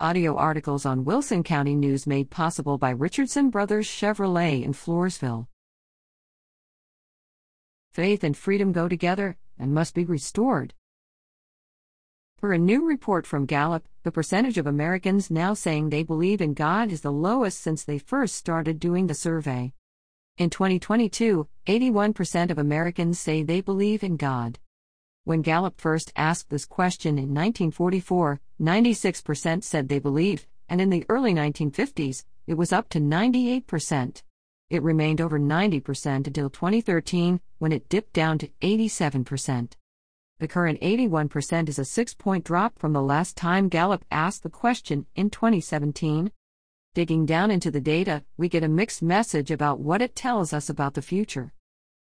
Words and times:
Audio 0.00 0.34
articles 0.34 0.84
on 0.84 1.04
Wilson 1.04 1.44
County 1.44 1.76
News 1.76 2.04
made 2.04 2.28
possible 2.28 2.78
by 2.78 2.90
Richardson 2.90 3.48
Brothers 3.48 3.86
Chevrolet 3.86 4.64
in 4.64 4.72
Floresville. 4.72 5.46
Faith 7.92 8.24
and 8.24 8.36
freedom 8.36 8.72
go 8.72 8.88
together 8.88 9.36
and 9.56 9.72
must 9.72 9.94
be 9.94 10.04
restored. 10.04 10.74
Per 12.38 12.52
a 12.52 12.58
new 12.58 12.84
report 12.84 13.24
from 13.24 13.46
Gallup, 13.46 13.86
the 14.02 14.10
percentage 14.10 14.58
of 14.58 14.66
Americans 14.66 15.30
now 15.30 15.54
saying 15.54 15.90
they 15.90 16.02
believe 16.02 16.40
in 16.40 16.54
God 16.54 16.90
is 16.90 17.02
the 17.02 17.12
lowest 17.12 17.60
since 17.60 17.84
they 17.84 17.98
first 17.98 18.34
started 18.34 18.80
doing 18.80 19.06
the 19.06 19.14
survey. 19.14 19.72
In 20.38 20.50
2022, 20.50 21.46
81% 21.68 22.50
of 22.50 22.58
Americans 22.58 23.20
say 23.20 23.44
they 23.44 23.60
believe 23.60 24.02
in 24.02 24.16
God. 24.16 24.58
When 25.26 25.40
Gallup 25.40 25.80
first 25.80 26.12
asked 26.16 26.50
this 26.50 26.66
question 26.66 27.12
in 27.12 27.32
1944, 27.32 28.42
96% 28.60 29.64
said 29.64 29.88
they 29.88 29.98
believed, 29.98 30.46
and 30.68 30.82
in 30.82 30.90
the 30.90 31.06
early 31.08 31.32
1950s, 31.32 32.24
it 32.46 32.54
was 32.54 32.74
up 32.74 32.90
to 32.90 33.00
98%. 33.00 34.22
It 34.68 34.82
remained 34.82 35.22
over 35.22 35.38
90% 35.38 36.26
until 36.26 36.50
2013, 36.50 37.40
when 37.58 37.72
it 37.72 37.88
dipped 37.88 38.12
down 38.12 38.36
to 38.36 38.48
87%. 38.60 39.72
The 40.40 40.48
current 40.48 40.78
81% 40.82 41.70
is 41.70 41.78
a 41.78 41.86
six 41.86 42.12
point 42.12 42.44
drop 42.44 42.78
from 42.78 42.92
the 42.92 43.00
last 43.00 43.34
time 43.34 43.70
Gallup 43.70 44.04
asked 44.10 44.42
the 44.42 44.50
question 44.50 45.06
in 45.16 45.30
2017. 45.30 46.32
Digging 46.92 47.24
down 47.24 47.50
into 47.50 47.70
the 47.70 47.80
data, 47.80 48.24
we 48.36 48.50
get 48.50 48.62
a 48.62 48.68
mixed 48.68 49.02
message 49.02 49.50
about 49.50 49.80
what 49.80 50.02
it 50.02 50.14
tells 50.14 50.52
us 50.52 50.68
about 50.68 50.92
the 50.92 51.00
future. 51.00 51.53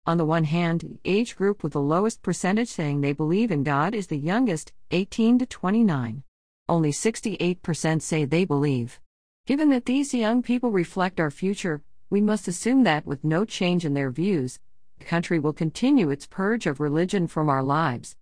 On 0.07 0.17
the 0.17 0.25
one 0.25 0.45
hand, 0.45 0.81
the 0.81 0.99
age 1.05 1.37
group 1.37 1.63
with 1.63 1.75
the 1.75 1.81
lowest 1.81 2.23
percentage 2.23 2.69
saying 2.69 3.01
they 3.01 3.13
believe 3.13 3.51
in 3.51 3.63
God 3.63 3.95
is 3.95 4.07
the 4.07 4.17
youngest, 4.17 4.73
18 4.91 5.39
to 5.41 5.47
29. 5.47 6.23
Only 6.69 6.91
68% 6.91 8.01
say 8.01 8.25
they 8.25 8.45
believe. 8.45 8.99
Given 9.47 9.69
that 9.71 9.85
these 9.85 10.15
young 10.15 10.43
people 10.43 10.71
reflect 10.71 11.21
our 11.21 11.31
future, 11.31 11.83
we 12.09 12.21
must 12.21 12.49
assume 12.49 12.85
that, 12.85 13.05
with 13.05 13.25
no 13.25 13.45
change 13.45 13.85
in 13.85 13.95
their 13.95 14.11
views, 14.11 14.59
the 14.99 15.05
country 15.05 15.39
will 15.39 15.53
continue 15.53 16.11
its 16.11 16.27
purge 16.27 16.67
of 16.67 16.81
religion 16.81 17.27
from 17.27 17.49
our 17.49 17.63
lives. 17.63 18.17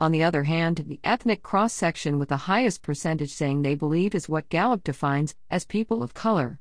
On 0.00 0.12
the 0.12 0.22
other 0.22 0.44
hand, 0.44 0.84
the 0.86 1.00
ethnic 1.02 1.42
cross 1.42 1.72
section 1.72 2.20
with 2.20 2.28
the 2.28 2.46
highest 2.48 2.82
percentage 2.82 3.32
saying 3.32 3.62
they 3.62 3.74
believe 3.74 4.14
is 4.14 4.28
what 4.28 4.48
Gallup 4.48 4.84
defines 4.84 5.34
as 5.50 5.64
people 5.64 6.02
of 6.02 6.14
color. 6.14 6.60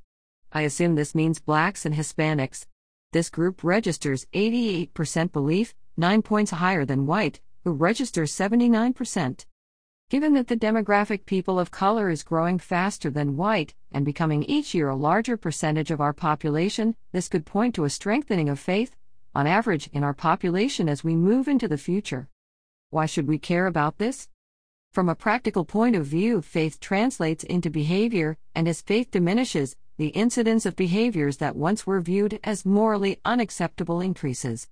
I 0.52 0.62
assume 0.62 0.96
this 0.96 1.14
means 1.14 1.40
blacks 1.40 1.86
and 1.86 1.94
Hispanics, 1.94 2.66
this 3.14 3.30
group 3.30 3.64
registers 3.64 4.26
88% 4.34 5.32
belief, 5.32 5.74
9 5.96 6.22
points 6.22 6.52
higher 6.52 6.86
than 6.86 7.06
white, 7.06 7.40
who 7.64 7.72
registers 7.72 8.34
79%. 8.34 9.46
Given 10.10 10.34
that 10.36 10.48
the 10.48 10.56
demographic 10.56 11.26
people 11.26 11.60
of 11.60 11.72
color 11.72 12.10
is 12.10 12.24
growing 12.24 12.60
faster 12.60 13.10
than 13.10 13.36
white 13.36 13.74
and 13.92 14.06
becoming 14.06 14.44
each 14.44 14.74
year 14.74 14.90
a 14.90 14.96
larger 14.96 15.36
percentage 15.36 15.92
of 15.92 16.00
our 16.00 16.14
population, 16.14 16.96
this 17.12 17.28
could 17.28 17.46
point 17.46 17.76
to 17.76 17.84
a 17.84 17.90
strengthening 17.90 18.48
of 18.48 18.60
faith, 18.60 18.96
on 19.36 19.48
average, 19.48 19.90
in 19.92 20.04
our 20.04 20.14
population 20.14 20.88
as 20.88 21.04
we 21.04 21.16
move 21.16 21.48
into 21.48 21.68
the 21.68 21.78
future. 21.78 22.30
Why 22.90 23.06
should 23.06 23.28
we 23.28 23.38
care 23.38 23.68
about 23.68 23.98
this? 23.98 24.30
From 24.94 25.10
a 25.10 25.16
practical 25.16 25.66
point 25.66 25.96
of 25.96 26.06
view, 26.06 26.42
faith 26.42 26.80
translates 26.80 27.44
into 27.44 27.70
behavior, 27.70 28.38
and 28.56 28.68
as 28.68 28.82
faith 28.82 29.12
diminishes, 29.12 29.76
the 29.98 30.10
incidence 30.10 30.68
of 30.68 30.76
behaviors 30.76 31.38
that 31.38 31.56
once 31.56 31.88
were 31.88 32.00
viewed 32.00 32.40
as 32.44 32.66
morally 32.66 33.20
unacceptable 33.26 34.00
increases. 34.00 34.68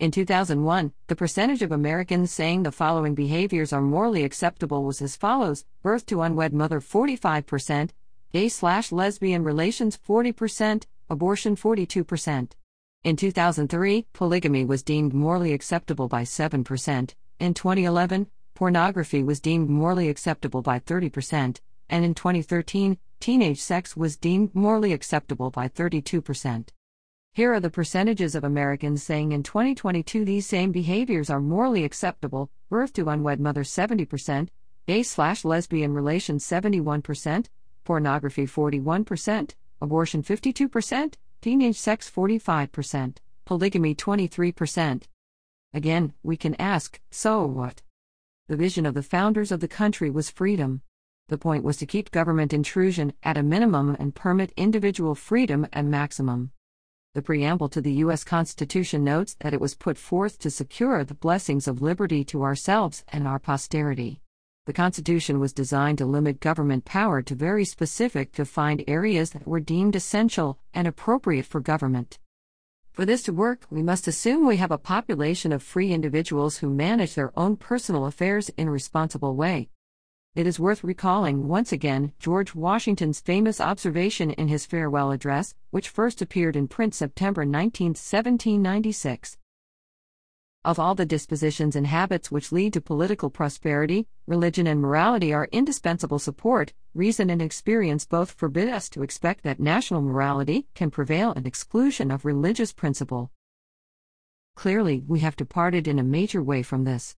In 0.00 0.10
2001, 0.10 0.92
the 1.06 1.14
percentage 1.14 1.62
of 1.62 1.70
Americans 1.70 2.32
saying 2.32 2.64
the 2.64 2.72
following 2.72 3.14
behaviors 3.14 3.72
are 3.72 3.80
morally 3.80 4.24
acceptable 4.24 4.82
was 4.82 5.00
as 5.00 5.14
follows 5.14 5.64
birth 5.82 6.04
to 6.06 6.20
unwed 6.20 6.52
mother 6.52 6.80
45%, 6.80 7.90
gay 8.32 8.48
slash 8.48 8.90
lesbian 8.90 9.44
relations 9.44 9.96
40%, 9.96 10.84
abortion 11.08 11.54
42%. 11.54 12.50
In 13.04 13.16
2003, 13.16 14.06
polygamy 14.12 14.64
was 14.64 14.82
deemed 14.82 15.14
morally 15.14 15.52
acceptable 15.52 16.08
by 16.08 16.22
7%. 16.22 17.14
In 17.38 17.54
2011, 17.54 18.26
pornography 18.54 19.22
was 19.22 19.38
deemed 19.38 19.70
morally 19.70 20.08
acceptable 20.08 20.60
by 20.60 20.80
30%, 20.80 21.60
and 21.88 22.04
in 22.04 22.14
2013, 22.14 22.98
teenage 23.20 23.60
sex 23.60 23.96
was 23.96 24.16
deemed 24.16 24.54
morally 24.54 24.92
acceptable 24.92 25.50
by 25.50 25.68
32%. 25.68 26.68
Here 27.32 27.52
are 27.52 27.60
the 27.60 27.70
percentages 27.70 28.34
of 28.34 28.44
Americans 28.44 29.02
saying 29.02 29.32
in 29.32 29.42
2022 29.42 30.24
these 30.24 30.46
same 30.46 30.72
behaviors 30.72 31.28
are 31.28 31.40
morally 31.40 31.84
acceptable 31.84 32.50
birth 32.70 32.92
to 32.94 33.08
unwed 33.08 33.40
mother 33.40 33.62
70%, 33.62 34.48
gay 34.86 35.02
slash 35.02 35.44
lesbian 35.44 35.92
relations 35.92 36.44
71%, 36.46 37.46
pornography 37.84 38.46
41%, 38.46 39.54
abortion 39.82 40.22
52%, 40.22 41.14
teenage 41.42 41.76
sex 41.76 42.10
45%, 42.10 43.16
polygamy 43.44 43.94
23%. 43.94 45.02
Again, 45.74 46.14
we 46.22 46.36
can 46.36 46.54
ask, 46.58 47.00
so 47.10 47.44
what? 47.44 47.82
The 48.48 48.56
vision 48.56 48.86
of 48.86 48.94
the 48.94 49.02
founders 49.02 49.52
of 49.52 49.60
the 49.60 49.68
country 49.68 50.08
was 50.08 50.30
freedom. 50.30 50.80
The 51.28 51.38
point 51.38 51.64
was 51.64 51.76
to 51.78 51.86
keep 51.86 52.12
government 52.12 52.52
intrusion 52.52 53.12
at 53.24 53.36
a 53.36 53.42
minimum 53.42 53.96
and 53.98 54.14
permit 54.14 54.52
individual 54.56 55.16
freedom 55.16 55.66
at 55.72 55.84
maximum. 55.84 56.52
The 57.14 57.22
preamble 57.22 57.68
to 57.70 57.80
the 57.80 57.94
U.S. 57.94 58.22
Constitution 58.22 59.02
notes 59.02 59.34
that 59.40 59.52
it 59.52 59.60
was 59.60 59.74
put 59.74 59.98
forth 59.98 60.38
to 60.38 60.50
secure 60.50 61.02
the 61.02 61.14
blessings 61.14 61.66
of 61.66 61.82
liberty 61.82 62.22
to 62.24 62.44
ourselves 62.44 63.04
and 63.08 63.26
our 63.26 63.40
posterity. 63.40 64.20
The 64.66 64.72
Constitution 64.72 65.40
was 65.40 65.52
designed 65.52 65.98
to 65.98 66.06
limit 66.06 66.38
government 66.38 66.84
power 66.84 67.22
to 67.22 67.34
very 67.34 67.64
specific 67.64 68.32
defined 68.32 68.84
areas 68.86 69.30
that 69.30 69.48
were 69.48 69.58
deemed 69.58 69.96
essential 69.96 70.60
and 70.74 70.86
appropriate 70.86 71.46
for 71.46 71.60
government. 71.60 72.20
For 72.92 73.04
this 73.04 73.24
to 73.24 73.32
work, 73.32 73.66
we 73.68 73.82
must 73.82 74.06
assume 74.06 74.46
we 74.46 74.58
have 74.58 74.70
a 74.70 74.78
population 74.78 75.52
of 75.52 75.62
free 75.62 75.92
individuals 75.92 76.58
who 76.58 76.70
manage 76.70 77.14
their 77.14 77.32
own 77.36 77.56
personal 77.56 78.06
affairs 78.06 78.48
in 78.50 78.68
a 78.68 78.70
responsible 78.70 79.34
way. 79.34 79.70
It 80.36 80.46
is 80.46 80.60
worth 80.60 80.84
recalling 80.84 81.48
once 81.48 81.72
again 81.72 82.12
George 82.18 82.54
Washington's 82.54 83.22
famous 83.22 83.58
observation 83.58 84.32
in 84.32 84.48
his 84.48 84.66
farewell 84.66 85.10
address, 85.10 85.54
which 85.70 85.88
first 85.88 86.20
appeared 86.20 86.56
in 86.56 86.68
print 86.68 86.94
September 86.94 87.46
19, 87.46 87.92
1796. 87.92 89.38
Of 90.62 90.78
all 90.78 90.94
the 90.94 91.06
dispositions 91.06 91.74
and 91.74 91.86
habits 91.86 92.30
which 92.30 92.52
lead 92.52 92.74
to 92.74 92.82
political 92.82 93.30
prosperity, 93.30 94.08
religion 94.26 94.66
and 94.66 94.78
morality 94.78 95.32
are 95.32 95.48
indispensable 95.52 96.18
support, 96.18 96.74
reason 96.92 97.30
and 97.30 97.40
experience 97.40 98.04
both 98.04 98.32
forbid 98.32 98.68
us 98.68 98.90
to 98.90 99.02
expect 99.02 99.42
that 99.44 99.58
national 99.58 100.02
morality 100.02 100.66
can 100.74 100.90
prevail 100.90 101.32
in 101.32 101.46
exclusion 101.46 102.10
of 102.10 102.26
religious 102.26 102.74
principle. 102.74 103.30
Clearly, 104.54 105.02
we 105.08 105.20
have 105.20 105.34
departed 105.34 105.88
in 105.88 105.98
a 105.98 106.02
major 106.02 106.42
way 106.42 106.62
from 106.62 106.84
this. 106.84 107.16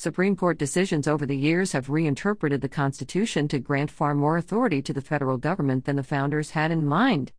Supreme 0.00 0.34
Court 0.34 0.56
decisions 0.56 1.06
over 1.06 1.26
the 1.26 1.36
years 1.36 1.72
have 1.72 1.90
reinterpreted 1.90 2.62
the 2.62 2.70
Constitution 2.70 3.48
to 3.48 3.58
grant 3.58 3.90
far 3.90 4.14
more 4.14 4.38
authority 4.38 4.80
to 4.80 4.94
the 4.94 5.02
federal 5.02 5.36
government 5.36 5.84
than 5.84 5.96
the 5.96 6.02
founders 6.02 6.52
had 6.52 6.70
in 6.70 6.86
mind. 6.86 7.32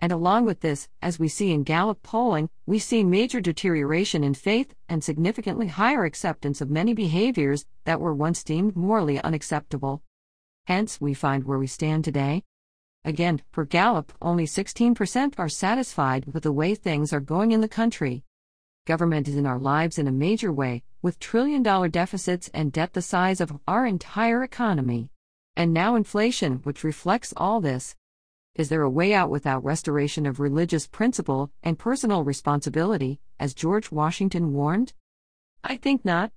And 0.00 0.10
along 0.10 0.44
with 0.44 0.62
this, 0.62 0.88
as 1.00 1.20
we 1.20 1.28
see 1.28 1.52
in 1.52 1.62
Gallup 1.62 2.02
polling, 2.02 2.50
we 2.66 2.80
see 2.80 3.04
major 3.04 3.40
deterioration 3.40 4.24
in 4.24 4.34
faith 4.34 4.74
and 4.88 5.04
significantly 5.04 5.68
higher 5.68 6.04
acceptance 6.04 6.60
of 6.60 6.68
many 6.68 6.92
behaviors 6.92 7.66
that 7.84 8.00
were 8.00 8.12
once 8.12 8.42
deemed 8.42 8.74
morally 8.74 9.20
unacceptable. 9.20 10.02
Hence, 10.66 11.00
we 11.00 11.14
find 11.14 11.44
where 11.44 11.60
we 11.60 11.68
stand 11.68 12.02
today. 12.02 12.42
Again, 13.04 13.42
per 13.52 13.64
Gallup, 13.64 14.12
only 14.20 14.46
16% 14.46 15.38
are 15.38 15.48
satisfied 15.48 16.24
with 16.34 16.42
the 16.42 16.50
way 16.50 16.74
things 16.74 17.12
are 17.12 17.20
going 17.20 17.52
in 17.52 17.60
the 17.60 17.68
country. 17.68 18.24
Government 18.84 19.28
is 19.28 19.36
in 19.36 19.46
our 19.46 19.60
lives 19.60 19.96
in 19.96 20.08
a 20.08 20.12
major 20.12 20.52
way, 20.52 20.82
with 21.02 21.20
trillion 21.20 21.62
dollar 21.62 21.86
deficits 21.86 22.50
and 22.52 22.72
debt 22.72 22.94
the 22.94 23.00
size 23.02 23.40
of 23.40 23.60
our 23.68 23.86
entire 23.86 24.42
economy. 24.42 25.08
And 25.56 25.72
now 25.72 25.94
inflation, 25.94 26.54
which 26.64 26.82
reflects 26.82 27.32
all 27.36 27.60
this. 27.60 27.94
Is 28.56 28.70
there 28.70 28.82
a 28.82 28.90
way 28.90 29.14
out 29.14 29.30
without 29.30 29.62
restoration 29.62 30.26
of 30.26 30.40
religious 30.40 30.88
principle 30.88 31.52
and 31.62 31.78
personal 31.78 32.24
responsibility, 32.24 33.20
as 33.38 33.54
George 33.54 33.92
Washington 33.92 34.52
warned? 34.52 34.94
I 35.62 35.76
think 35.76 36.04
not. 36.04 36.32